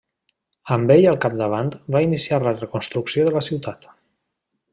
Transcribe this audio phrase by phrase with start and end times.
[0.75, 3.89] Amb ell al capdavant va iniciar la reconstrucció de la ciutat.